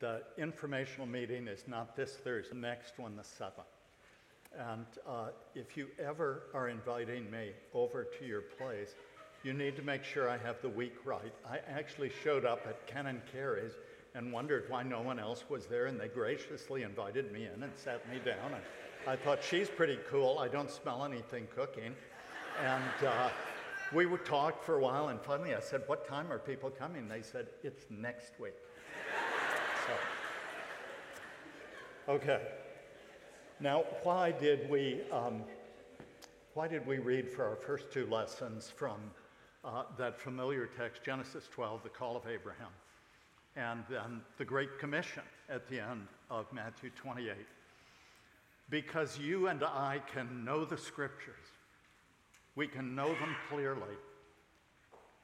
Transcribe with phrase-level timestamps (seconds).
[0.00, 3.52] the informational meeting is not this Thursday, the next one, the 7th.
[4.58, 8.94] And uh, if you ever are inviting me over to your place,
[9.44, 11.32] you need to make sure I have the week right.
[11.48, 13.74] I actually showed up at Ken and Carrie's
[14.14, 17.72] and wondered why no one else was there, and they graciously invited me in and
[17.76, 18.54] sat me down.
[18.54, 18.62] And
[19.06, 20.38] I thought, she's pretty cool.
[20.38, 21.94] I don't smell anything cooking.
[22.60, 23.30] And uh,
[23.94, 27.06] we would talk for a while, and finally I said, What time are people coming?
[27.08, 28.54] They said, It's next week.
[32.08, 32.40] Okay.
[33.60, 35.42] Now, why did we, um,
[36.54, 38.98] why did we read for our first two lessons from
[39.64, 42.72] uh, that familiar text, Genesis 12, the call of Abraham,
[43.56, 47.34] and then the Great Commission at the end of Matthew 28?
[48.70, 51.34] Because you and I can know the scriptures,
[52.56, 53.94] we can know them clearly,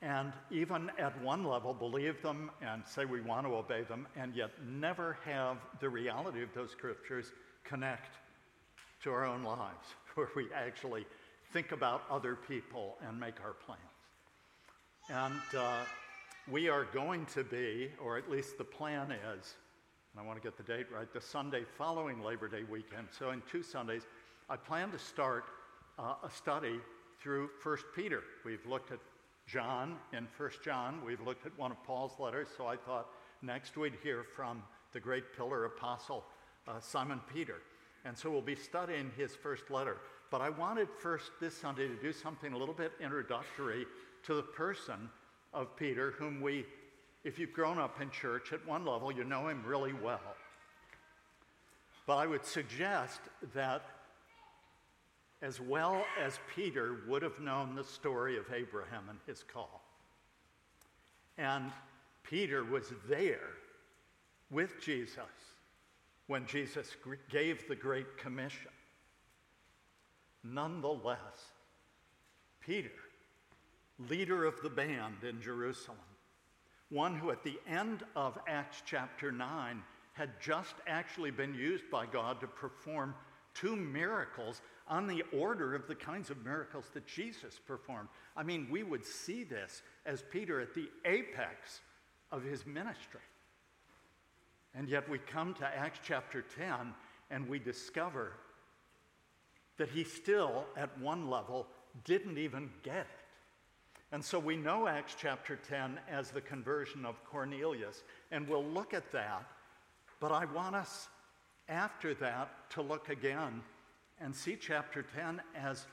[0.02, 4.34] and even at one level believe them and say we want to obey them, and
[4.34, 7.32] yet never have the reality of those scriptures
[7.64, 8.18] connect
[9.02, 11.06] to our own lives, where we actually
[11.52, 13.80] think about other people and make our plans.
[15.08, 15.84] And uh,
[16.50, 19.54] we are going to be, or at least the plan is,
[20.12, 23.08] and I want to get the date right, the Sunday following Labor Day weekend.
[23.10, 24.06] So in two Sundays,
[24.48, 25.44] I plan to start
[25.98, 26.80] uh, a study
[27.20, 28.22] through 1 Peter.
[28.44, 28.98] We've looked at
[29.46, 31.00] John in 1 John.
[31.04, 32.48] We've looked at one of Paul's letters.
[32.56, 33.06] So I thought
[33.42, 36.24] next we'd hear from the great pillar apostle
[36.66, 37.56] uh, Simon Peter.
[38.04, 39.98] And so we'll be studying his first letter.
[40.30, 43.86] But I wanted first this Sunday to do something a little bit introductory
[44.24, 45.08] to the person
[45.54, 46.66] of Peter, whom we,
[47.24, 50.20] if you've grown up in church at one level, you know him really well.
[52.06, 53.20] But I would suggest
[53.54, 53.82] that
[55.42, 59.82] as well as Peter would have known the story of Abraham and his call,
[61.38, 61.70] and
[62.22, 63.50] Peter was there
[64.50, 65.22] with Jesus
[66.26, 66.96] when Jesus
[67.30, 68.70] gave the Great Commission.
[70.42, 71.52] Nonetheless,
[72.60, 72.90] Peter
[74.08, 75.98] leader of the band in Jerusalem,
[76.90, 79.82] one who at the end of Acts chapter 9
[80.12, 83.14] had just actually been used by God to perform
[83.54, 88.08] two miracles on the order of the kinds of miracles that Jesus performed.
[88.36, 91.80] I mean, we would see this as Peter at the apex
[92.30, 93.20] of his ministry.
[94.74, 96.94] And yet we come to Acts chapter 10
[97.30, 98.34] and we discover
[99.78, 101.66] that he still, at one level,
[102.04, 103.06] didn't even get it.
[104.12, 108.94] And so we know Acts chapter 10 as the conversion of Cornelius, and we'll look
[108.94, 109.44] at that.
[110.20, 111.08] But I want us,
[111.68, 113.62] after that, to look again
[114.20, 115.86] and see chapter 10 as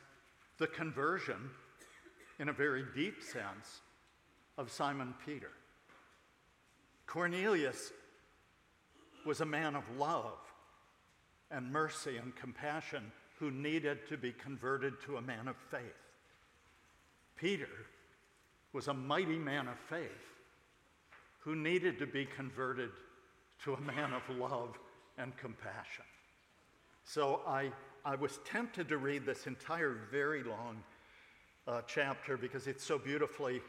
[0.57, 1.49] the conversion,
[2.39, 3.81] in a very deep sense,
[4.57, 5.51] of Simon Peter.
[7.05, 7.91] Cornelius
[9.25, 10.39] was a man of love
[11.51, 15.81] and mercy and compassion who needed to be converted to a man of faith.
[17.35, 17.69] Peter
[18.73, 20.09] was a mighty man of faith
[21.39, 22.89] who needed to be converted
[23.63, 24.77] to a man of love
[25.17, 26.05] and compassion.
[27.03, 27.71] So I,
[28.05, 30.83] I was tempted to read this entire very long
[31.67, 33.61] uh, chapter because it so beautifully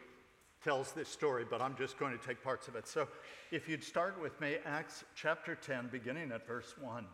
[0.63, 2.87] tells this story, but I'm just going to take parts of it.
[2.89, 3.07] So
[3.51, 7.05] if you'd start with me, Acts chapter 10, beginning at verse 1.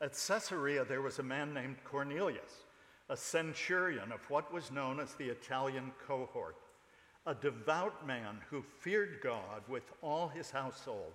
[0.00, 2.64] At Caesarea, there was a man named Cornelius,
[3.08, 6.56] a centurion of what was known as the Italian cohort
[7.26, 11.12] a devout man who feared God with all his household,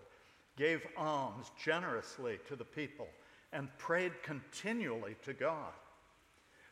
[0.56, 3.08] gave alms generously to the people,
[3.56, 5.72] and prayed continually to God.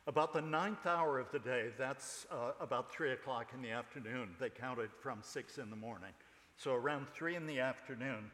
[0.06, 4.32] About the ninth hour of the day, that's uh, about three o'clock in the afternoon,
[4.38, 6.12] they counted from six in the morning.
[6.58, 8.30] So around three in the afternoon,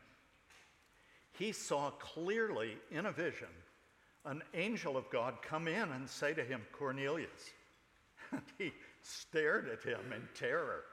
[1.33, 3.47] he saw clearly in a vision
[4.25, 7.51] an angel of God come in and say to him, Cornelius.
[8.31, 8.73] And he
[9.03, 10.83] stared at him in terror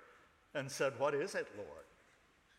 [0.55, 1.86] and said, What is it, Lord?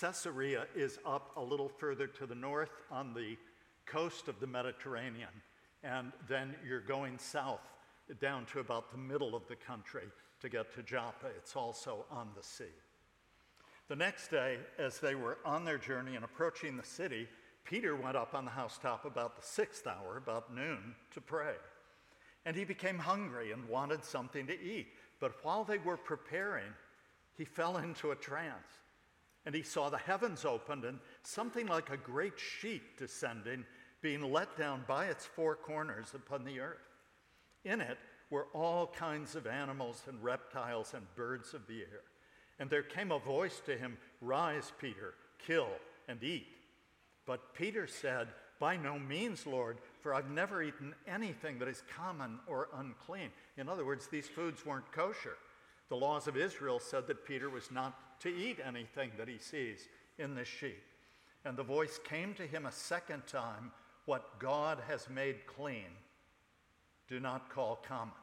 [0.00, 3.36] Caesarea is up a little further to the north on the
[3.86, 5.28] coast of the Mediterranean,
[5.82, 7.60] and then you're going south
[8.20, 10.04] down to about the middle of the country
[10.40, 11.26] to get to Joppa.
[11.36, 12.64] It's also on the sea.
[13.88, 17.28] The next day, as they were on their journey and approaching the city,
[17.64, 21.54] Peter went up on the housetop about the sixth hour, about noon, to pray.
[22.44, 24.88] And he became hungry and wanted something to eat.
[25.20, 26.72] But while they were preparing,
[27.36, 28.80] he fell into a trance.
[29.44, 33.64] And he saw the heavens opened and something like a great sheet descending,
[34.00, 36.78] being let down by its four corners upon the earth.
[37.64, 37.98] In it
[38.30, 42.02] were all kinds of animals and reptiles and birds of the air.
[42.58, 45.68] And there came a voice to him Rise, Peter, kill
[46.08, 46.46] and eat.
[47.26, 48.28] But Peter said,
[48.58, 53.30] By no means, Lord, for I've never eaten anything that is common or unclean.
[53.56, 55.36] In other words, these foods weren't kosher.
[55.88, 59.88] The laws of Israel said that Peter was not to eat anything that he sees
[60.18, 60.82] in this sheep.
[61.44, 63.72] And the voice came to him a second time
[64.04, 65.90] What God has made clean,
[67.08, 68.14] do not call common.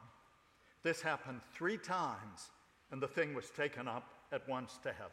[0.82, 2.50] This happened three times,
[2.90, 5.10] and the thing was taken up at once to heaven.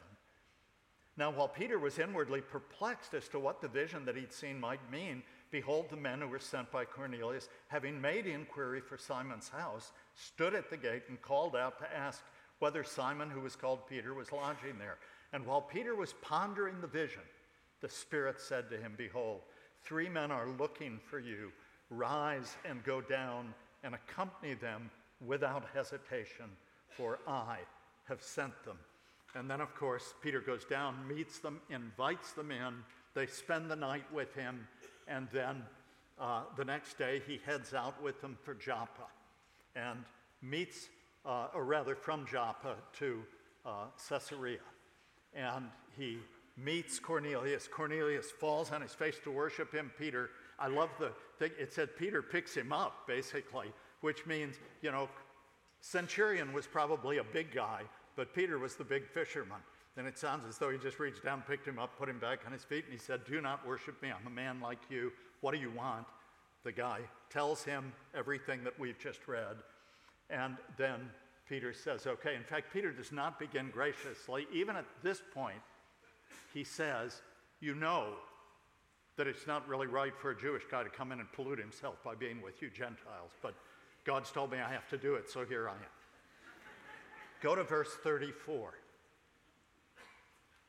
[1.18, 4.92] Now, while Peter was inwardly perplexed as to what the vision that he'd seen might
[4.92, 9.92] mean, behold, the men who were sent by Cornelius, having made inquiry for Simon's house,
[10.16, 12.24] stood at the gate and called out to ask
[12.60, 14.98] whether Simon, who was called Peter, was lodging there.
[15.34, 17.22] And while Peter was pondering the vision,
[17.82, 19.42] the Spirit said to him, Behold,
[19.84, 21.52] three men are looking for you.
[21.90, 24.90] Rise and go down and accompany them
[25.26, 26.46] without hesitation,
[26.90, 27.58] for I
[28.06, 28.78] have sent them.
[29.36, 32.74] And then, of course, Peter goes down, meets them, invites them in.
[33.14, 34.68] They spend the night with him,
[35.08, 35.64] and then
[36.20, 39.06] uh, the next day he heads out with them for Joppa
[39.76, 40.04] and
[40.42, 40.90] meets,
[41.28, 43.22] uh, or rather, from Joppa to
[43.66, 44.60] uh, Caesarea.
[45.34, 45.66] And
[45.98, 46.20] he
[46.56, 47.68] meets Cornelius.
[47.68, 49.92] Cornelius falls on his face to worship him.
[50.00, 53.68] Peter, I love the thing, it said Peter picks him up, basically,
[54.02, 55.10] which means, you know,
[55.82, 57.82] Centurion was probably a big guy,
[58.16, 59.60] but Peter was the big fisherman.
[59.98, 62.40] And it sounds as though he just reached down, picked him up, put him back
[62.46, 64.10] on his feet, and he said, Do not worship me.
[64.10, 65.12] I'm a man like you.
[65.42, 66.06] What do you want?
[66.64, 67.00] The guy
[67.30, 69.58] tells him everything that we've just read.
[70.30, 71.10] And then
[71.48, 72.36] Peter says, Okay.
[72.36, 74.48] In fact, Peter does not begin graciously.
[74.52, 75.62] Even at this point,
[76.54, 77.22] he says,
[77.62, 78.14] You know
[79.16, 82.04] that it's not really right for a Jewish guy to come in and pollute himself
[82.04, 83.56] by being with you Gentiles, but
[84.06, 85.80] God's told me I have to do it, so here I am.
[87.42, 88.74] Go to verse 34.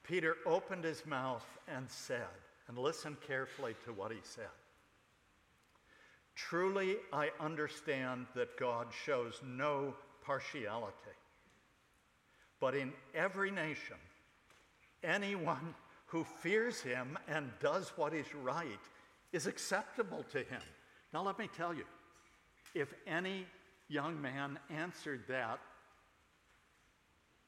[0.02, 2.26] Peter opened his mouth and said,
[2.68, 4.44] and listen carefully to what he said.
[6.38, 9.94] Truly, I understand that God shows no
[10.24, 10.94] partiality.
[12.60, 13.96] But in every nation,
[15.02, 15.74] anyone
[16.06, 18.80] who fears him and does what is right
[19.32, 20.62] is acceptable to him.
[21.12, 21.84] Now, let me tell you
[22.72, 23.44] if any
[23.88, 25.58] young man answered that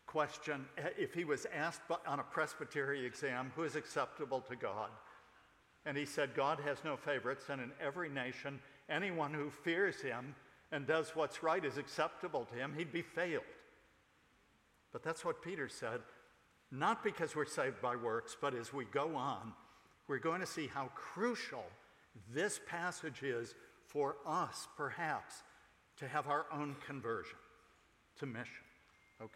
[0.07, 4.91] question, eh, if he was asked on a presbytery exam, who is acceptable to God?
[5.87, 8.61] And he said, God has no favorites, and in every nation,
[8.91, 10.35] anyone who fears him
[10.73, 13.43] and does what's right is acceptable to him, he'd be failed.
[14.93, 16.01] But that's what Peter said,
[16.71, 19.53] not because we're saved by works, but as we go on,
[20.09, 21.65] we're going to see how crucial
[22.33, 23.55] this passage is
[23.87, 25.43] for us, perhaps,
[25.99, 27.39] to have our own conversion
[28.19, 28.65] to mission.
[29.21, 29.31] Okay.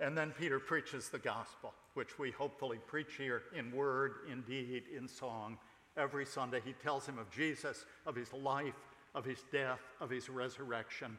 [0.00, 4.84] And then Peter preaches the gospel, which we hopefully preach here in word, in deed,
[4.96, 5.58] in song
[5.96, 6.60] every Sunday.
[6.64, 8.74] He tells him of Jesus, of his life,
[9.14, 11.16] of his death, of his resurrection,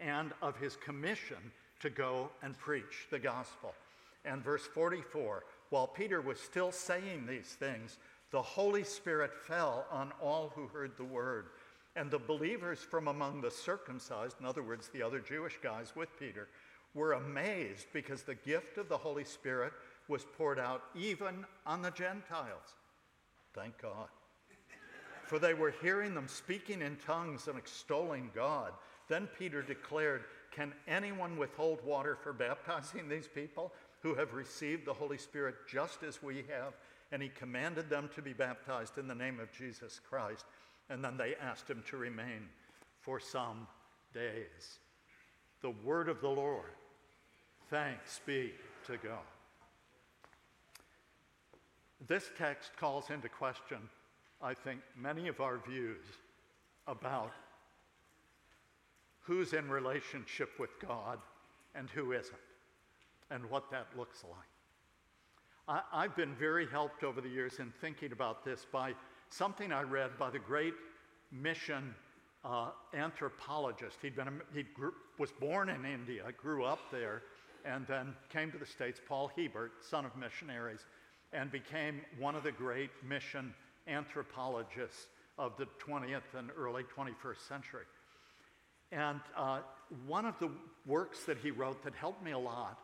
[0.00, 3.74] and of his commission to go and preach the gospel.
[4.24, 7.98] And verse 44 while Peter was still saying these things,
[8.30, 11.46] the Holy Spirit fell on all who heard the word.
[11.96, 16.08] And the believers from among the circumcised, in other words, the other Jewish guys with
[16.18, 16.48] Peter,
[16.94, 19.72] were amazed because the gift of the Holy Spirit
[20.08, 22.76] was poured out even on the Gentiles.
[23.54, 24.08] Thank God.
[25.28, 28.72] For they were hearing them speaking in tongues and extolling God.
[29.08, 33.70] Then Peter declared, Can anyone withhold water for baptizing these people
[34.00, 36.72] who have received the Holy Spirit just as we have?
[37.12, 40.46] And he commanded them to be baptized in the name of Jesus Christ.
[40.88, 42.48] And then they asked him to remain
[43.02, 43.66] for some
[44.14, 44.78] days.
[45.60, 46.70] The word of the Lord.
[47.68, 48.54] Thanks be
[48.86, 49.18] to God.
[52.06, 53.90] This text calls into question,
[54.40, 56.04] I think, many of our views
[56.86, 57.32] about
[59.20, 61.18] who's in relationship with God
[61.74, 62.34] and who isn't,
[63.30, 65.82] and what that looks like.
[65.92, 68.94] I, have been very helped over the years in thinking about this by
[69.28, 70.72] something I read by the great
[71.30, 71.94] mission
[72.42, 73.98] uh, anthropologist.
[74.00, 77.22] He'd been he grew, was born in India, grew up there,
[77.66, 80.86] and then came to the States, Paul Hiebert, son of missionaries,
[81.34, 83.52] and became one of the great mission
[83.88, 85.06] anthropologists
[85.38, 87.84] of the 20th and early 21st century.
[88.90, 89.60] And uh,
[90.06, 90.50] one of the
[90.86, 92.78] works that he wrote that helped me a lot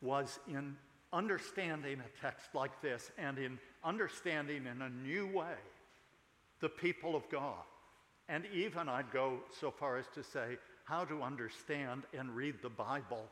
[0.00, 0.76] was in
[1.12, 5.54] understanding a text like this and in understanding in a new way
[6.60, 7.62] the people of God.
[8.28, 12.68] And even I'd go so far as to say how to understand and read the
[12.68, 13.24] Bible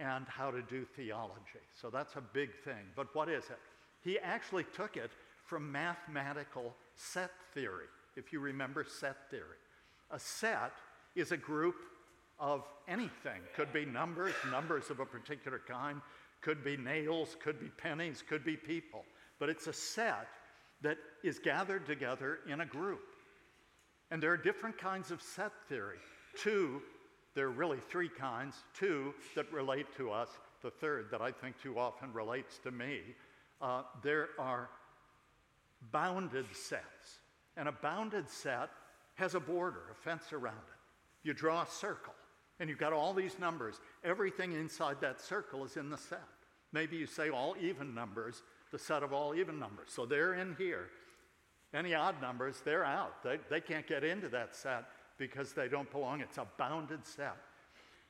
[0.00, 1.62] and how to do theology.
[1.80, 2.90] So that's a big thing.
[2.96, 3.58] But what is it?
[4.02, 5.10] He actually took it
[5.48, 7.86] from mathematical set theory,
[8.16, 9.56] if you remember set theory.
[10.10, 10.72] A set
[11.16, 11.76] is a group
[12.38, 16.00] of anything, could be numbers, numbers of a particular kind,
[16.42, 19.04] could be nails, could be pennies, could be people.
[19.40, 20.28] But it's a set
[20.82, 23.00] that is gathered together in a group.
[24.10, 25.98] And there are different kinds of set theory.
[26.36, 26.82] Two,
[27.34, 30.28] there are really three kinds, two that relate to us,
[30.62, 33.00] the third that I think too often relates to me.
[33.60, 34.68] Uh, there are
[35.92, 37.20] bounded sets.
[37.56, 38.70] And a bounded set
[39.14, 41.26] has a border, a fence around it.
[41.26, 42.14] You draw a circle,
[42.60, 43.80] and you've got all these numbers.
[44.04, 46.22] Everything inside that circle is in the set.
[46.72, 49.88] Maybe you say all even numbers, the set of all even numbers.
[49.90, 50.88] So they're in here.
[51.74, 53.22] Any odd numbers, they're out.
[53.22, 54.84] They, they can't get into that set
[55.18, 56.20] because they don't belong.
[56.20, 57.36] It's a bounded set.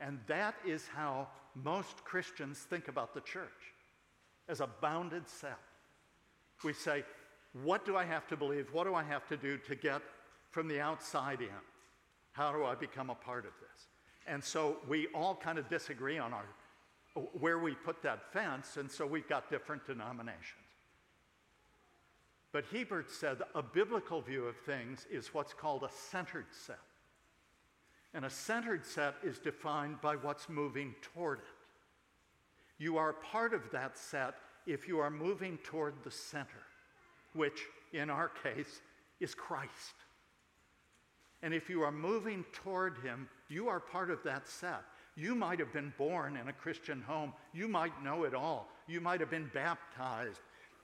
[0.01, 3.75] And that is how most Christians think about the church
[4.49, 5.59] as a bounded set.
[6.65, 7.05] We say,
[7.53, 8.69] what do I have to believe?
[8.73, 10.03] What do I have to do to get
[10.51, 11.49] from the outside in?
[12.33, 13.87] How do I become a part of this?
[14.27, 16.45] And so we all kind of disagree on our
[17.33, 20.69] where we put that fence, and so we've got different denominations.
[22.53, 26.79] But Hiebert said a biblical view of things is what's called a centered set.
[28.15, 31.45] And a centered set is defined by what's moving toward it.
[32.79, 34.35] You are part of that set
[34.67, 36.63] if you are moving toward the center,
[37.39, 38.83] which in our case
[39.21, 39.95] is Christ.
[41.43, 44.83] And if you are moving toward Him, you are part of that set.
[45.17, 47.33] You might have been born in a Christian home.
[47.53, 48.69] You might know it all.
[48.87, 50.41] You might have been baptized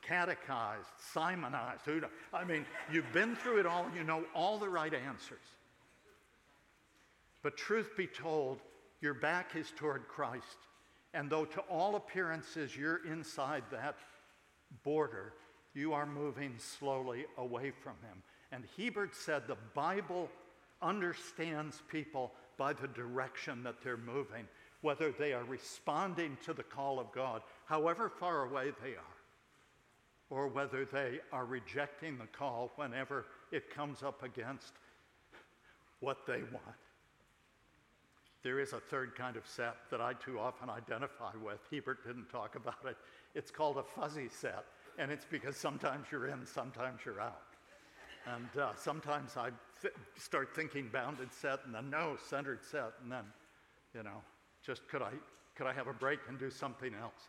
[0.06, 1.80] catechized, Simonized.
[1.86, 2.00] Who
[2.32, 5.38] I mean, you've been through it all, you know all the right answers.
[7.42, 8.60] But truth be told,
[9.00, 10.58] your back is toward Christ.
[11.12, 13.96] And though to all appearances you're inside that
[14.82, 15.34] border,
[15.74, 18.22] you are moving slowly away from Him.
[18.52, 20.30] And Hiebert said the Bible
[20.80, 24.46] understands people by the direction that they're moving,
[24.80, 29.14] whether they are responding to the call of God, however far away they are
[30.30, 34.72] or whether they are rejecting the call whenever it comes up against
[36.00, 36.76] what they want.
[38.42, 41.60] There is a third kind of set that I too often identify with.
[41.70, 42.96] Hiebert didn't talk about it.
[43.34, 44.64] It's called a fuzzy set,
[44.98, 47.42] and it's because sometimes you're in, sometimes you're out.
[48.26, 49.50] And uh, sometimes I
[49.82, 53.24] th- start thinking bounded set, and then no, centered set, and then,
[53.94, 54.22] you know,
[54.64, 55.10] just could I,
[55.54, 57.28] could I have a break and do something else?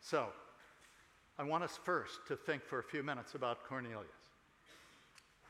[0.00, 0.26] So,
[1.38, 4.06] I want us first to think for a few minutes about Cornelius.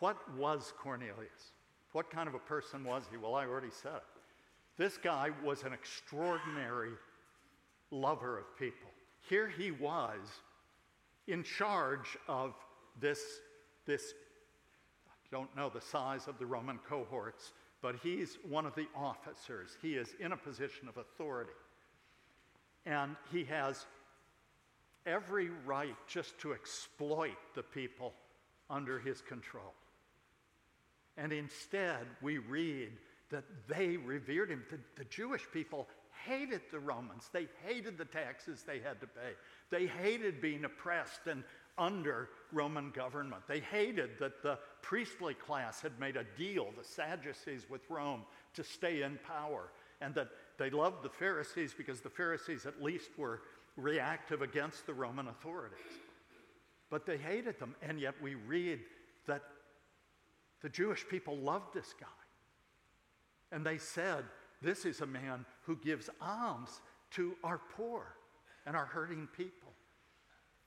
[0.00, 1.52] What was Cornelius?
[1.92, 3.16] What kind of a person was he?
[3.16, 4.02] Well, I already said it.
[4.76, 6.90] This guy was an extraordinary
[7.90, 8.90] lover of people.
[9.28, 10.18] Here he was
[11.26, 12.54] in charge of
[13.00, 13.20] this,
[13.86, 14.14] this,
[15.08, 17.52] I don't know the size of the Roman cohorts,
[17.82, 19.76] but he's one of the officers.
[19.82, 21.52] He is in a position of authority.
[22.86, 23.86] And he has
[25.06, 28.14] every right just to exploit the people
[28.70, 29.74] under his control.
[31.16, 32.90] And instead, we read
[33.30, 34.64] that they revered him.
[34.70, 35.88] The, the, Jewish people
[36.26, 37.28] hated the Romans.
[37.32, 39.32] They hated the taxes they had to pay.
[39.70, 41.44] They hated being oppressed and
[41.76, 43.42] under Roman government.
[43.48, 48.22] They hated that the priestly class had made a deal, the Sadducees, with Rome
[48.54, 49.70] to stay in power.
[50.00, 50.28] And that
[50.58, 53.42] they loved the Pharisees because the Pharisees at least were
[53.76, 55.78] reactive against the Roman authorities.
[56.90, 58.80] But they hated them, and yet we read
[59.26, 59.42] that
[60.62, 62.06] the Jewish people loved this guy.
[63.50, 64.24] And they said,
[64.64, 66.80] This is a man who gives alms
[67.12, 68.16] to our poor
[68.66, 69.72] and our hurting people.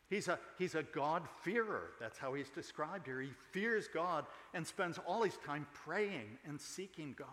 [0.10, 1.90] He's a, he's a God-fearer.
[2.00, 3.20] That's how he's described here.
[3.20, 7.28] He fears God and spends all his time praying and seeking God.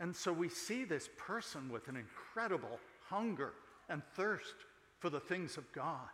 [0.00, 2.78] And so we see this person with an incredible
[3.08, 3.52] hunger
[3.88, 4.54] and thirst
[4.98, 6.08] for the things of God,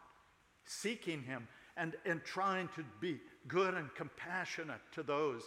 [0.65, 5.43] seeking Him and, and trying to be good and compassionate to those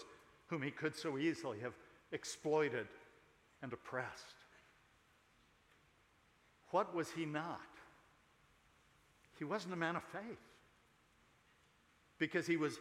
[0.47, 1.73] whom He could so easily have
[2.11, 2.87] exploited
[3.61, 4.35] and oppressed.
[6.71, 7.61] What was He not?
[9.37, 10.39] He wasn't a man of faith.
[12.17, 12.79] because he was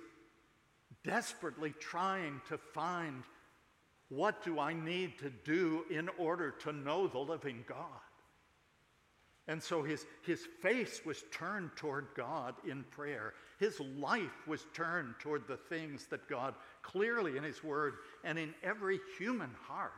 [1.05, 3.23] desperately trying to find
[4.09, 7.87] what do I need to do in order to know the living God?
[9.49, 13.35] And so his, his face was turned toward God in prayer.
[13.59, 18.55] His life was turned toward the things that God clearly in His Word and in
[18.63, 19.93] every human heart,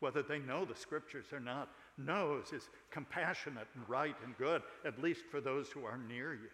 [0.00, 5.02] whether they know the Scriptures or not, knows is compassionate and right and good, at
[5.02, 6.50] least for those who are near you.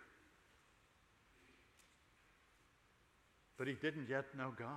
[3.58, 4.68] But he didn't yet know God.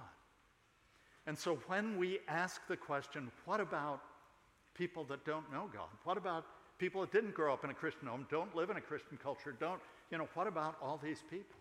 [1.26, 4.02] And so when we ask the question, what about
[4.74, 5.90] people that don't know God?
[6.04, 6.46] What about
[6.78, 9.56] people that didn't grow up in a Christian home, don't live in a Christian culture,
[9.60, 9.82] don't,
[10.12, 11.58] you know, what about all these people?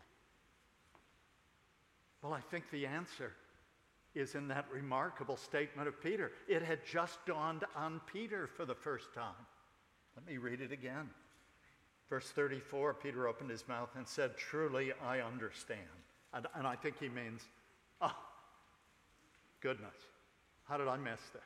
[2.23, 3.33] Well, I think the answer
[4.17, 6.33] is in that remarkable statement of Peter.
[6.49, 9.47] It had just dawned on Peter for the first time.
[10.17, 11.11] Let me read it again.
[12.09, 15.81] Verse 34 Peter opened his mouth and said, Truly I understand.
[16.33, 17.43] And, and I think he means,
[18.01, 18.17] oh,
[19.61, 19.95] goodness,
[20.65, 21.43] how did I miss this?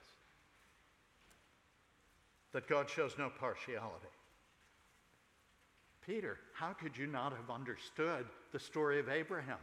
[2.53, 4.07] That God shows no partiality.
[6.07, 9.59] Peter, how could you not have understood the story of Abraham,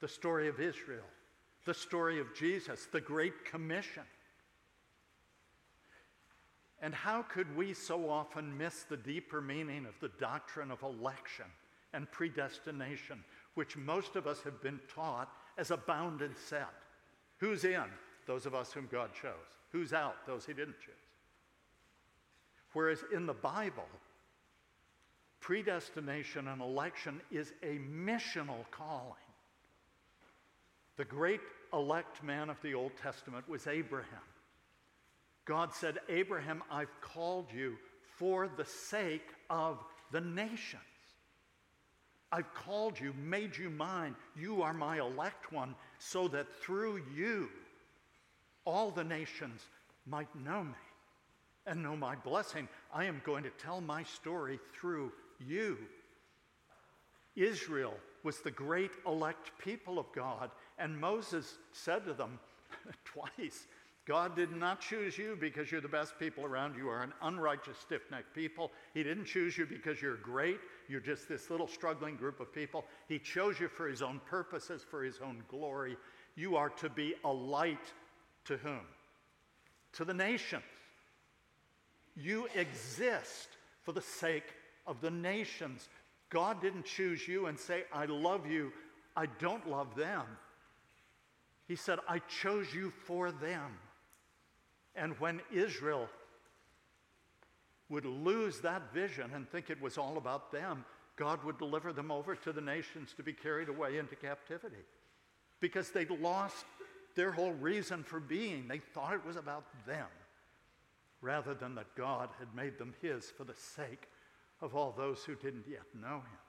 [0.00, 1.04] the story of Israel,
[1.66, 4.04] the story of Jesus, the Great Commission?
[6.80, 11.46] And how could we so often miss the deeper meaning of the doctrine of election
[11.92, 16.72] and predestination, which most of us have been taught as a bounded set?
[17.38, 17.84] Who's in?
[18.26, 19.32] Those of us whom God chose.
[19.72, 20.26] Who's out?
[20.26, 20.94] Those he didn't choose.
[22.72, 23.88] Whereas in the Bible,
[25.40, 29.25] predestination and election is a missional calling.
[30.96, 31.40] The great
[31.72, 34.08] elect man of the Old Testament was Abraham.
[35.44, 37.76] God said, Abraham, I've called you
[38.16, 39.78] for the sake of
[40.10, 40.82] the nations.
[42.32, 44.16] I've called you, made you mine.
[44.36, 47.48] You are my elect one, so that through you
[48.64, 49.62] all the nations
[50.06, 50.74] might know me
[51.66, 52.68] and know my blessing.
[52.92, 55.78] I am going to tell my story through you.
[57.36, 62.38] Israel was the great elect people of God, and Moses said to them
[63.04, 63.66] twice,
[64.06, 66.76] God did not choose you because you're the best people around.
[66.76, 68.70] You are an unrighteous, stiff necked people.
[68.94, 70.60] He didn't choose you because you're great.
[70.88, 72.84] You're just this little struggling group of people.
[73.08, 75.96] He chose you for His own purposes, for His own glory.
[76.36, 77.92] You are to be a light
[78.44, 78.82] to whom?
[79.94, 80.62] To the nations.
[82.14, 83.48] You exist
[83.82, 84.54] for the sake
[84.86, 85.88] of the nations.
[86.30, 88.72] God didn't choose you and say, I love you,
[89.16, 90.22] I don't love them.
[91.66, 93.78] He said, I chose you for them.
[94.94, 96.08] And when Israel
[97.88, 100.84] would lose that vision and think it was all about them,
[101.16, 104.84] God would deliver them over to the nations to be carried away into captivity
[105.60, 106.66] because they'd lost
[107.14, 108.68] their whole reason for being.
[108.68, 110.06] They thought it was about them
[111.22, 114.08] rather than that God had made them His for the sake
[114.60, 116.40] of all those who didn't yet know Him.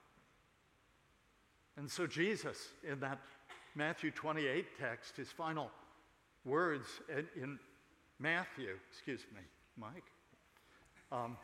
[1.77, 3.19] And so, Jesus, in that
[3.77, 5.69] Matthew 28 text, his final
[6.45, 7.59] words in, in
[8.17, 9.41] Matthew, excuse me,
[9.77, 10.05] Mike,
[11.11, 11.37] um,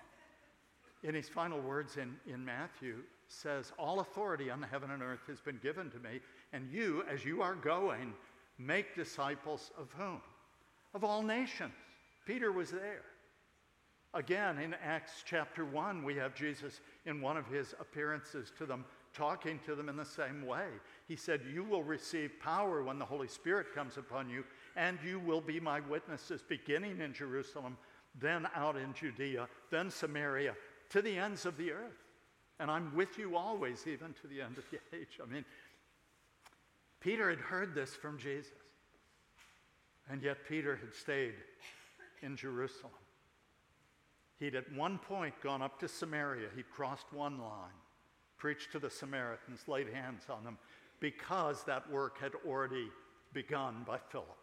[1.03, 5.21] in his final words in, in Matthew, says, All authority on the heaven and earth
[5.27, 6.21] has been given to me,
[6.53, 8.13] and you, as you are going,
[8.57, 10.19] make disciples of whom?
[10.95, 11.73] Of all nations.
[12.25, 13.03] Peter was there.
[14.15, 18.85] Again, in Acts chapter 1, we have Jesus in one of his appearances to them,
[19.13, 20.67] talking to them in the same way.
[21.07, 24.43] He said, You will receive power when the Holy Spirit comes upon you,
[24.75, 27.77] and you will be my witnesses, beginning in Jerusalem,
[28.19, 30.55] then out in Judea, then Samaria,
[30.89, 32.03] to the ends of the earth.
[32.59, 35.19] And I'm with you always, even to the end of the age.
[35.21, 35.45] I mean,
[36.99, 38.51] Peter had heard this from Jesus,
[40.09, 41.33] and yet Peter had stayed
[42.21, 42.93] in Jerusalem.
[44.39, 46.47] He'd at one point gone up to Samaria.
[46.55, 47.71] He'd crossed one line,
[48.43, 50.57] preached to the Samaritans, laid hands on them,
[50.99, 52.89] because that work had already
[53.31, 54.35] begun by Philip.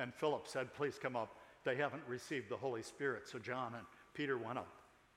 [0.00, 1.36] And Philip said, Please come up.
[1.64, 3.28] They haven't received the Holy Spirit.
[3.28, 4.66] So John and Peter went up,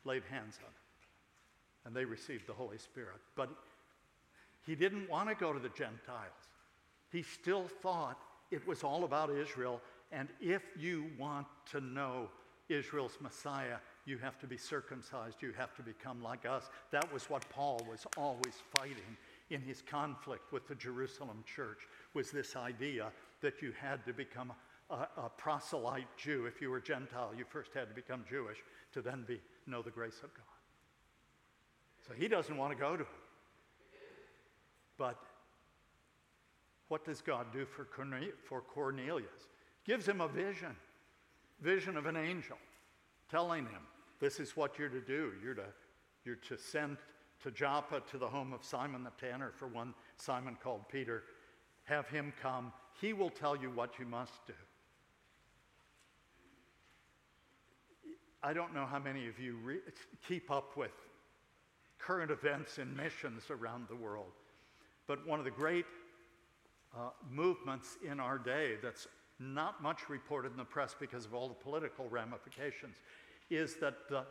[0.05, 0.73] laid hands on them,
[1.85, 3.17] and they received the Holy Spirit.
[3.35, 3.49] But
[4.63, 6.51] he didn't want to go to the Gentiles.
[7.11, 8.19] He still thought
[8.51, 9.81] it was all about Israel.
[10.11, 12.29] And if you want to know
[12.69, 13.77] Israel's Messiah,
[14.09, 16.69] you have to be circumcised, you have to become like us.
[16.91, 19.17] That was what Paul was always fighting
[19.51, 24.51] in his conflict with the Jerusalem church was this idea that you had to become
[24.89, 26.47] a, a, proselyte Jew.
[26.47, 28.57] If you were Gentile, you first had to become Jewish
[28.93, 30.43] to then be, know the grace of God.
[32.07, 33.09] So he doesn't want to go to him.
[34.97, 35.17] But
[36.87, 37.87] what does God do for,
[38.47, 39.47] for Cornelius?
[39.85, 40.75] Gives him a vision,
[41.61, 42.57] vision of an angel,
[43.29, 43.81] telling him,
[44.19, 45.31] this is what you're to do.
[45.43, 45.65] You're to,
[46.25, 46.97] you're to send
[47.43, 51.23] to Joppa to the home of Simon the tanner for one Simon called Peter.
[51.85, 52.73] Have him come.
[52.99, 54.53] He will tell you what you must do.
[58.43, 59.79] I don't know how many of you re-
[60.27, 60.91] keep up with
[61.97, 64.31] current events in missions around the world,
[65.07, 65.85] but one of the great
[66.95, 69.07] uh, movements in our day that's
[69.39, 72.95] not much reported in the press because of all the political ramifications
[73.49, 74.25] is that the,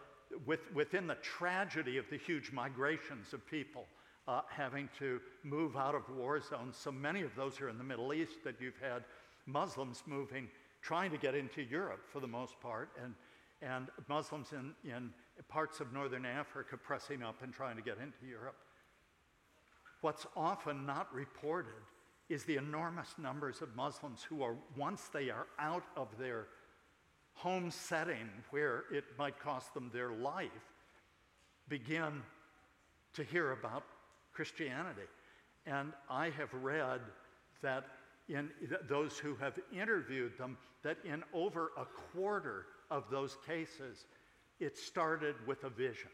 [0.47, 3.87] with, within the tragedy of the huge migrations of people
[4.27, 7.85] uh, having to move out of war zones, so many of those are in the
[7.85, 9.05] Middle East that you've had
[9.47, 10.49] Muslims moving,
[10.83, 13.15] trying to get into Europe for the most part, and,
[13.63, 15.11] and Muslims in, in
[15.49, 18.57] parts of northern Africa pressing up and trying to get into Europe.
[20.03, 21.73] What's often not reported
[22.29, 26.49] is the enormous numbers of Muslims who are, once they are out of their
[27.39, 30.51] home setting where it might cost them their life,
[31.69, 32.23] begin
[33.15, 33.85] to hear about
[34.33, 35.09] Christianity.
[35.67, 37.01] And I have read
[37.63, 37.85] that
[38.29, 38.51] in
[38.89, 44.05] those who have interviewed them, that in over a quarter of those cases,
[44.59, 46.11] it started with a vision.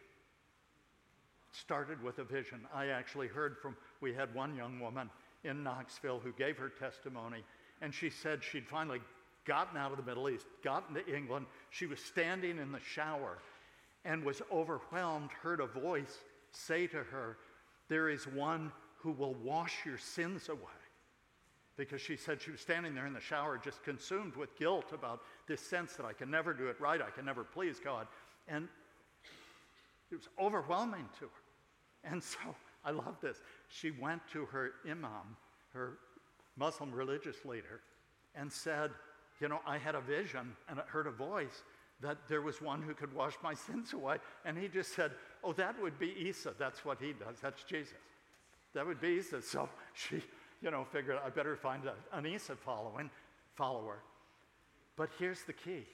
[1.53, 2.61] started with a vision.
[2.75, 5.09] I actually heard from, we had one young woman
[5.45, 7.45] in Knoxville who gave her testimony,
[7.81, 9.01] and she said she'd finally
[9.45, 11.47] gotten out of the Middle East, gotten to England.
[11.71, 13.39] She was standing in the shower
[14.05, 16.19] and was overwhelmed, heard a voice
[16.53, 17.39] say to her,
[17.89, 20.59] There is one who will wash your sins away.
[21.77, 25.21] Because she said she was standing there in the shower, just consumed with guilt about
[25.49, 28.07] this sense that I can never do it right, I can never please God.
[28.47, 28.69] And
[30.11, 32.11] it was overwhelming to her.
[32.11, 32.39] And so
[32.85, 33.41] I love this.
[33.69, 35.37] She went to her imam,
[35.73, 35.99] her
[36.57, 37.81] Muslim religious leader,
[38.35, 38.91] and said,
[39.45, 41.65] You know, I had a vision and I heard a voice
[42.01, 44.17] that there was one who could wash my sins away.
[44.47, 45.11] And he just said,
[45.43, 46.55] Oh, that would be Isa.
[46.59, 47.41] That's what he does.
[47.43, 47.93] That's Jesus.
[48.73, 49.43] That would be Isa.
[49.43, 50.23] So she,
[50.63, 53.11] you know, figured I better find a, an Isa following,
[53.55, 53.99] follower.
[54.97, 55.85] But here's the key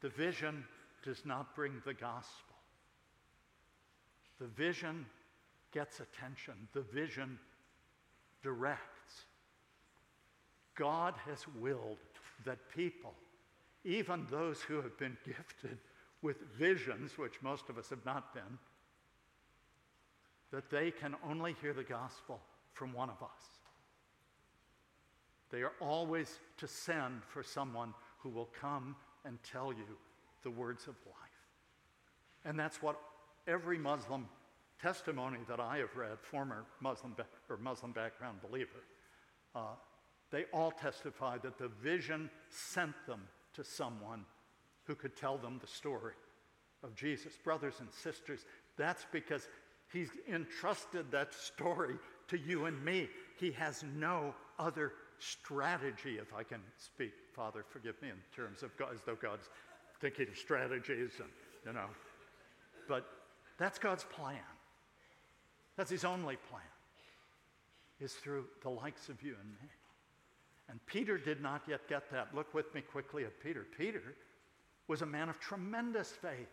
[0.00, 0.64] the vision
[1.04, 2.54] does not bring the gospel.
[4.38, 5.04] The vision
[5.72, 7.40] gets attention, the vision
[8.44, 8.97] directs.
[10.78, 11.98] God has willed
[12.44, 13.14] that people,
[13.84, 15.78] even those who have been gifted
[16.22, 18.58] with visions, which most of us have not been,
[20.52, 22.40] that they can only hear the gospel
[22.72, 23.58] from one of us.
[25.50, 29.96] They are always to send for someone who will come and tell you
[30.42, 31.14] the words of life.
[32.44, 33.00] And that's what
[33.46, 34.28] every Muslim
[34.80, 37.16] testimony that I have read, former Muslim
[37.48, 38.84] or Muslim background believer,
[39.54, 39.74] uh,
[40.30, 43.20] they all testify that the vision sent them
[43.54, 44.24] to someone
[44.84, 46.14] who could tell them the story
[46.82, 47.34] of Jesus.
[47.42, 48.44] Brothers and sisters,
[48.76, 49.48] that's because
[49.92, 51.96] he's entrusted that story
[52.28, 53.08] to you and me.
[53.38, 58.76] He has no other strategy, if I can speak, Father, forgive me in terms of
[58.76, 59.48] God, as though God's
[60.00, 61.28] thinking of strategies and,
[61.66, 61.88] you know.
[62.86, 63.04] But
[63.58, 64.36] that's God's plan.
[65.76, 66.62] That's his only plan,
[68.00, 69.68] is through the likes of you and me.
[70.68, 72.34] And Peter did not yet get that.
[72.34, 73.66] Look with me quickly at Peter.
[73.76, 74.02] Peter
[74.86, 76.48] was a man of tremendous faith.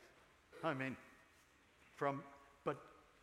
[0.64, 0.96] I mean,
[1.96, 2.24] from,
[2.64, 2.78] but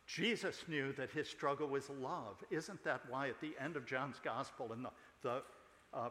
[0.05, 2.43] Jesus knew that his struggle was love.
[2.51, 4.89] Isn't that why at the end of John's gospel, in the,
[5.21, 5.41] the
[5.93, 6.09] uh,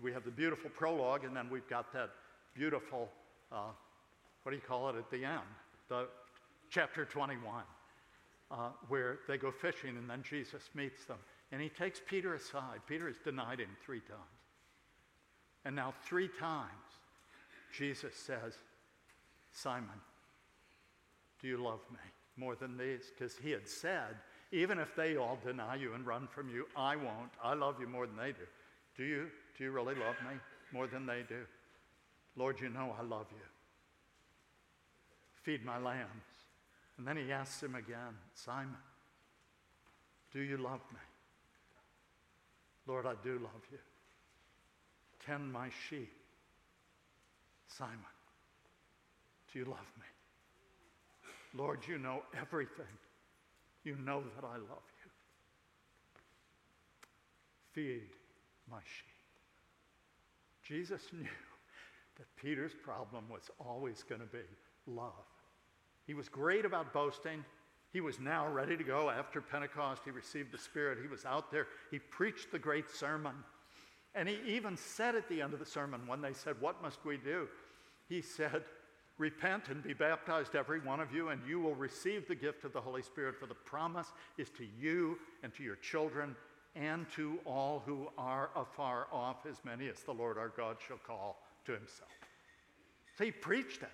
[0.00, 2.10] we have the beautiful prologue, and then we've got that
[2.54, 3.08] beautiful,
[3.50, 3.70] uh,
[4.42, 5.40] what do you call it at the end?
[5.88, 6.06] The
[6.70, 7.62] chapter 21,
[8.50, 11.18] uh, where they go fishing and then Jesus meets them.
[11.50, 12.80] And he takes Peter aside.
[12.86, 14.20] Peter has denied him three times.
[15.64, 16.68] And now, three times,
[17.76, 18.54] Jesus says,
[19.52, 19.88] Simon,
[21.40, 21.98] do you love me
[22.36, 23.10] more than these?
[23.12, 24.16] Because he had said,
[24.52, 27.32] even if they all deny you and run from you, I won't.
[27.42, 28.46] I love you more than they do.
[28.96, 29.26] Do you?
[29.56, 30.38] Do you really love me
[30.72, 31.44] more than they do?
[32.36, 33.44] Lord, you know I love you.
[35.42, 36.08] Feed my lambs.
[36.96, 38.76] And then he asks him again, Simon,
[40.32, 41.00] do you love me?
[42.88, 43.78] Lord, I do love you.
[45.24, 46.10] Tend my sheep.
[47.68, 47.98] Simon,
[49.52, 50.06] do you love me?
[51.54, 52.86] Lord, you know everything.
[53.84, 55.10] You know that I love you.
[57.72, 58.08] Feed
[58.70, 59.18] my sheep.
[60.62, 61.28] Jesus knew
[62.16, 64.38] that Peter's problem was always going to be
[64.86, 65.12] love.
[66.06, 67.44] He was great about boasting.
[67.92, 70.02] He was now ready to go after Pentecost.
[70.04, 70.98] He received the Spirit.
[71.00, 71.68] He was out there.
[71.90, 73.34] He preached the great sermon.
[74.14, 77.04] And he even said at the end of the sermon, when they said, What must
[77.04, 77.48] we do?
[78.08, 78.62] He said,
[79.16, 82.72] Repent and be baptized, every one of you, and you will receive the gift of
[82.72, 86.36] the Holy Spirit, for the promise is to you and to your children
[86.76, 90.98] and to all who are afar off, as many as the Lord our God shall
[90.98, 92.10] call to himself.
[93.16, 93.90] So he preached it.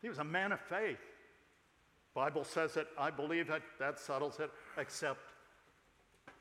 [0.00, 0.98] He was a man of faith.
[2.14, 5.32] Bible says it, I believe it, that settles it, except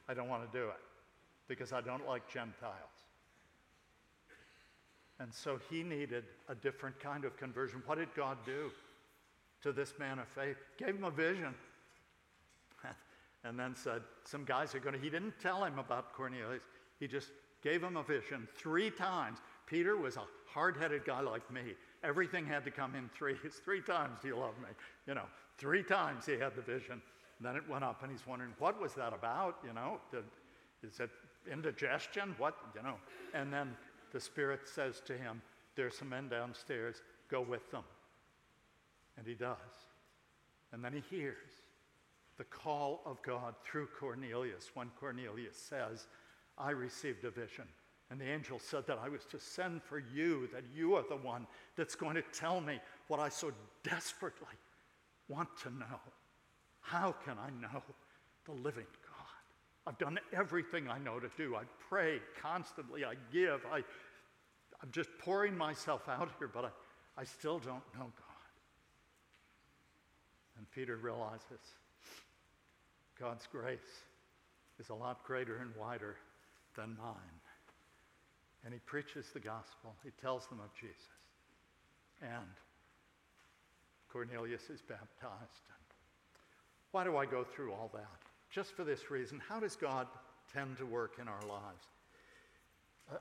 [0.10, 0.82] I don't want to do it
[1.48, 2.74] because I don't like Gentiles.
[5.20, 7.84] And so he needed a different kind of conversion.
[7.86, 8.72] What did God do
[9.62, 10.58] to this man of faith?
[10.78, 11.54] Gave him a vision.
[13.44, 16.64] and then said, Some guys are going to, he didn't tell him about Cornelius.
[17.00, 17.30] He just
[17.64, 19.38] gave him a vision three times.
[19.72, 21.62] Peter was a hard headed guy like me.
[22.04, 23.38] Everything had to come in threes.
[23.64, 24.68] Three times do you love me?
[25.08, 25.24] You know,
[25.58, 27.02] three times he had the vision.
[27.38, 29.60] And then it went up, and he's wondering, what was that about?
[29.66, 30.26] You know, Did,
[30.84, 31.10] is it
[31.50, 32.36] indigestion?
[32.38, 32.96] What, you know?
[33.34, 33.74] And then
[34.12, 35.42] the Spirit says to him,
[35.76, 37.84] There's some men downstairs, go with them.
[39.18, 39.56] And he does.
[40.74, 41.64] And then he hears
[42.38, 46.08] the call of God through Cornelius when Cornelius says,
[46.58, 47.66] I received a vision.
[48.12, 51.15] And the angel said that I was to send for you, that you are the
[51.15, 51.47] one
[51.78, 54.58] that's going to tell me what I so desperately
[55.30, 56.00] want to know.
[56.82, 57.82] How can I know
[58.45, 59.88] the living God?
[59.88, 61.56] I've done everything I know to do.
[61.56, 63.06] I pray constantly.
[63.06, 63.62] I give.
[63.71, 68.52] I, I'm just pouring myself out here, but I, I still don't know God.
[70.58, 71.62] And Peter realizes
[73.17, 73.80] God's grace
[74.80, 76.17] is a lot greater and wider
[76.76, 77.41] than mine.
[78.63, 79.95] And he preaches the gospel.
[80.04, 80.95] He tells them of Jesus.
[82.21, 82.54] And
[84.12, 85.65] Cornelius is baptized.
[86.91, 88.21] Why do I go through all that?
[88.52, 89.41] just for this reason.
[89.47, 90.08] How does God
[90.54, 91.86] tend to work in our lives?
[93.12, 93.15] Uh,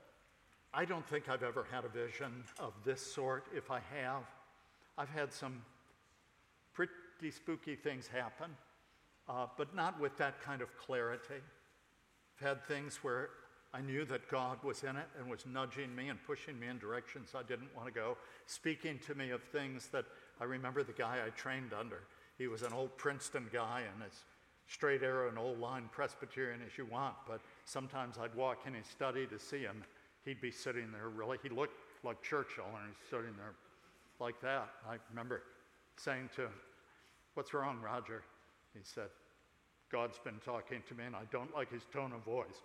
[0.73, 3.45] I don't think I've ever had a vision of this sort.
[3.55, 4.23] If I have,
[4.97, 5.63] I've had some
[6.73, 6.91] pretty
[7.31, 8.51] spooky things happen,
[9.29, 11.41] uh, but not with that kind of clarity.
[12.39, 13.29] I've had things where
[13.73, 16.77] I knew that God was in it and was nudging me and pushing me in
[16.77, 20.05] directions I didn't want to go, speaking to me of things that
[20.41, 21.99] I remember the guy I trained under.
[22.37, 24.25] He was an old Princeton guy, and his
[24.67, 28.87] straight arrow and old line Presbyterian as you want, but sometimes I'd walk in his
[28.87, 29.83] study to see him.
[30.25, 33.53] He'd be sitting there really, he looked like Churchill and he's sitting there
[34.19, 34.69] like that.
[34.89, 35.43] I remember
[35.97, 36.53] saying to him,
[37.33, 38.23] What's wrong, Roger?
[38.73, 39.07] He said,
[39.91, 42.61] God's been talking to me and I don't like his tone of voice.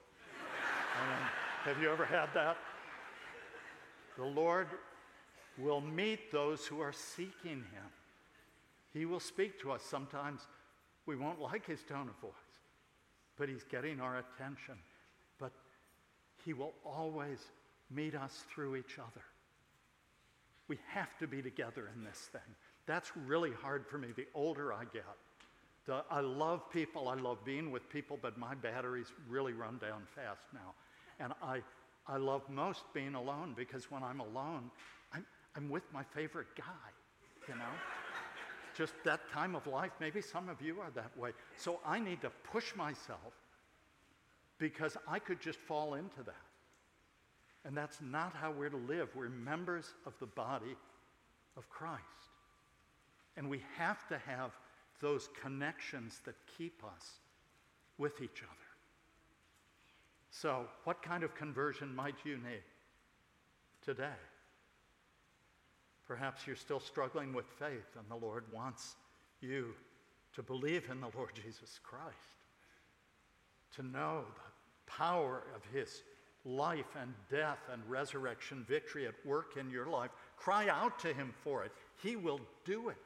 [1.64, 2.56] Have you ever had that?
[4.16, 4.68] The Lord
[5.59, 7.90] will meet those who are seeking him.
[8.92, 10.40] He will speak to us sometimes
[11.06, 12.32] we won't like his tone of voice,
[13.37, 14.74] but he's getting our attention.
[15.38, 15.52] But
[16.44, 17.38] he will always
[17.90, 19.22] meet us through each other.
[20.68, 22.40] We have to be together in this thing.
[22.87, 25.04] That's really hard for me the older I get.
[25.87, 30.02] The, I love people, I love being with people, but my batteries really run down
[30.14, 30.74] fast now.
[31.20, 31.61] And I,
[32.07, 34.70] I love most being alone because when I'm alone,
[35.12, 35.24] I'm,
[35.57, 36.88] I'm with my favorite guy,
[37.48, 37.64] you know?
[38.76, 39.92] just that time of life.
[40.00, 41.31] Maybe some of you are that way.
[41.57, 43.33] So I need to push myself
[44.59, 46.35] because I could just fall into that.
[47.64, 49.09] And that's not how we're to live.
[49.14, 50.76] We're members of the body
[51.57, 52.02] of Christ.
[53.37, 54.52] And we have to have
[55.00, 57.20] those connections that keep us
[57.98, 58.65] with each other.
[60.42, 62.62] So, what kind of conversion might you need
[63.83, 64.18] today?
[66.07, 68.96] Perhaps you're still struggling with faith, and the Lord wants
[69.40, 69.75] you
[70.35, 72.16] to believe in the Lord Jesus Christ,
[73.77, 76.03] to know the power of his
[76.44, 80.11] life and death and resurrection victory at work in your life.
[80.37, 81.72] Cry out to him for it.
[82.03, 82.96] He will do it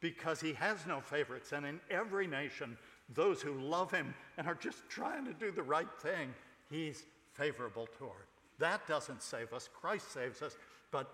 [0.00, 1.52] because he has no favorites.
[1.52, 5.62] And in every nation, those who love him and are just trying to do the
[5.62, 6.34] right thing,
[6.70, 8.26] he's favorable toward.
[8.58, 10.56] That doesn't save us, Christ saves us,
[10.90, 11.12] but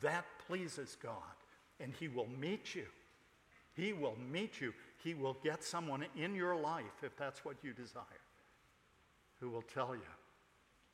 [0.00, 1.14] that pleases God,
[1.80, 2.86] and He will meet you.
[3.74, 4.72] He will meet you.
[5.02, 8.04] He will get someone in your life, if that's what you desire,
[9.40, 10.02] who will tell you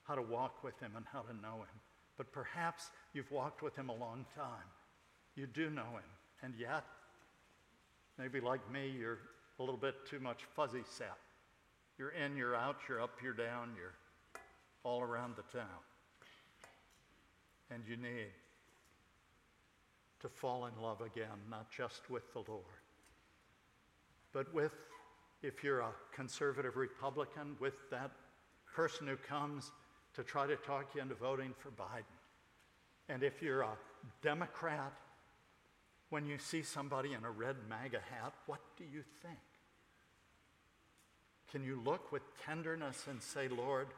[0.05, 1.81] how to walk with Him and how to know Him.
[2.17, 4.71] But perhaps you've walked with Him a long time.
[5.35, 6.11] You do know Him,
[6.43, 6.85] and yet,
[8.19, 9.19] maybe like me, you're
[9.59, 11.17] a little bit too much fuzzy set.
[11.99, 13.95] You're in, you're out, you're up, you're down, you're
[14.85, 15.67] all around the town.
[17.71, 18.29] And you need
[20.21, 22.65] to fall in love again, not just with the Lord,
[24.33, 24.73] but with,
[25.43, 28.11] if you're a conservative Republican, with that
[28.75, 29.73] person who comes
[30.15, 32.05] to try to talk you into voting for Biden.
[33.09, 33.77] And if you're a
[34.23, 34.93] Democrat,
[36.11, 39.39] when you see somebody in a red MAGA hat, what do you think?
[41.51, 43.89] Can you look with tenderness and say, Lord,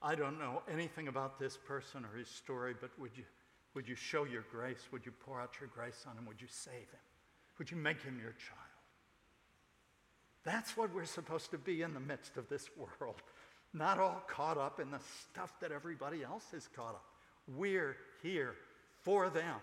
[0.00, 3.24] I don't know anything about this person or his story, but would you,
[3.74, 4.88] would you show your grace?
[4.92, 6.26] Would you pour out your grace on him?
[6.26, 7.00] Would you save him?
[7.58, 8.58] Would you make him your child?
[10.44, 13.22] That's what we're supposed to be in the midst of this world,
[13.72, 14.98] not all caught up in the
[15.30, 17.04] stuff that everybody else is caught up.
[17.46, 18.54] We're here
[19.02, 19.56] for them.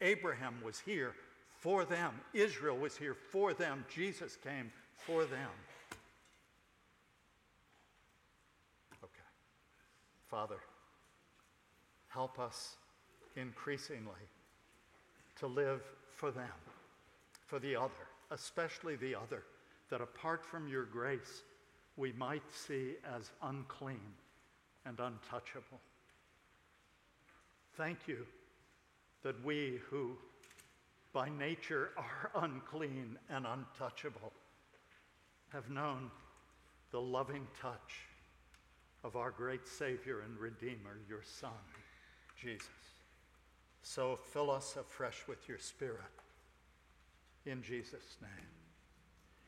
[0.00, 1.14] Abraham was here
[1.58, 2.12] for them.
[2.34, 3.84] Israel was here for them.
[3.92, 5.50] Jesus came for them.
[9.02, 9.28] Okay.
[10.28, 10.58] Father,
[12.08, 12.76] help us
[13.36, 14.12] increasingly
[15.38, 15.82] to live
[16.14, 16.48] for them,
[17.46, 17.92] for the other,
[18.30, 19.42] especially the other,
[19.90, 21.42] that apart from your grace,
[21.96, 24.00] we might see as unclean
[24.84, 25.80] and untouchable.
[27.76, 28.26] Thank you
[29.26, 30.12] that we who
[31.12, 34.32] by nature are unclean and untouchable
[35.48, 36.12] have known
[36.92, 38.06] the loving touch
[39.02, 41.50] of our great Savior and Redeemer, your Son,
[42.40, 42.68] Jesus.
[43.82, 45.98] So fill us afresh with your Spirit.
[47.46, 48.30] In Jesus' name.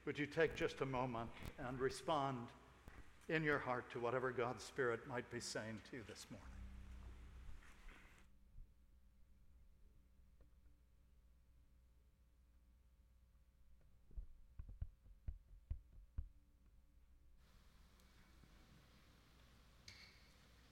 [0.06, 1.30] Would you take just a moment
[1.68, 2.38] and respond
[3.28, 6.57] in your heart to whatever God's Spirit might be saying to you this morning?